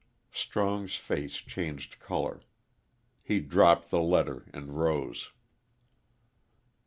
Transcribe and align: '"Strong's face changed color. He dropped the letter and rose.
'"Strong's 0.33 0.95
face 0.95 1.35
changed 1.35 1.99
color. 1.99 2.41
He 3.21 3.39
dropped 3.39 3.91
the 3.91 4.01
letter 4.01 4.47
and 4.51 4.69
rose. 4.79 5.29